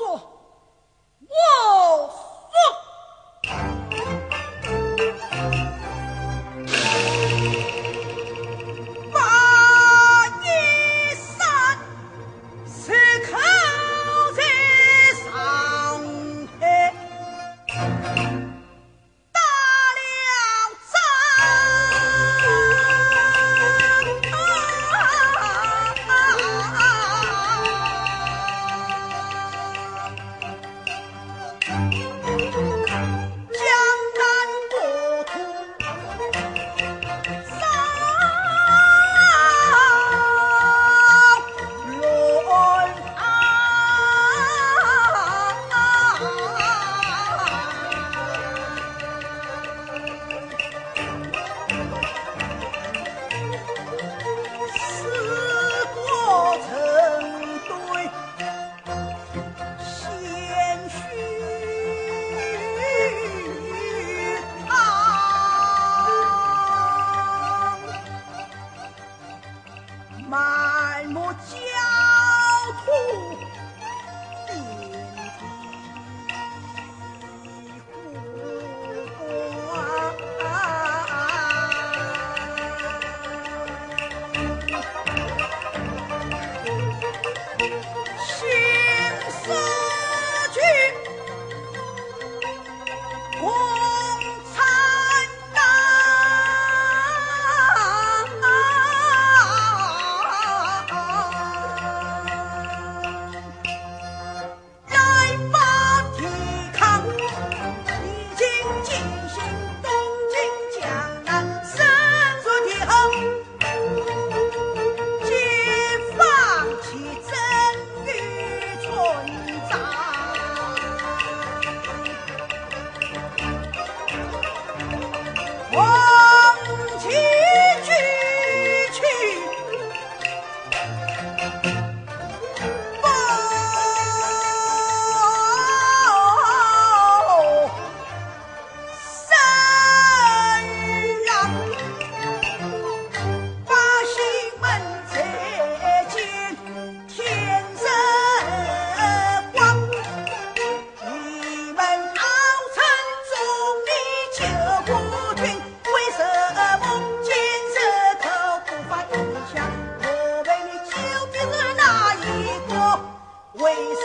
そ。 0.00 0.29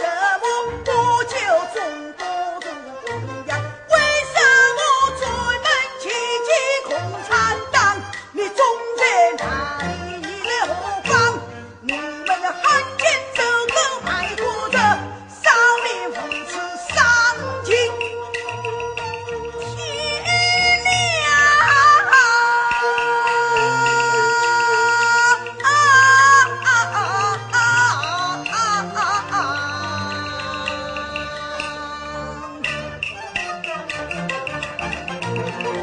Come 0.01 0.43
on. 0.89 1.04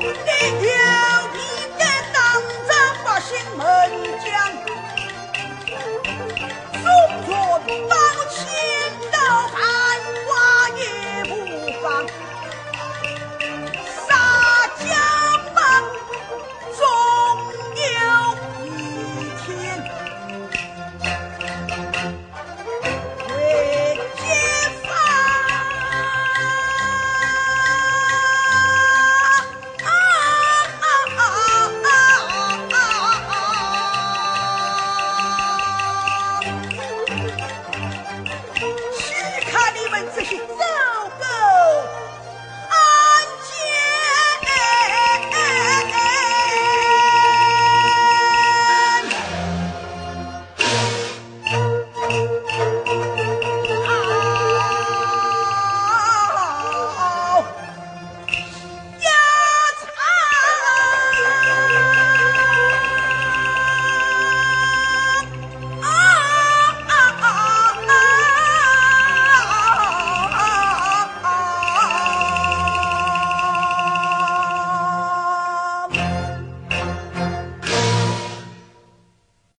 Thank 0.02 0.54
you. 0.56 0.61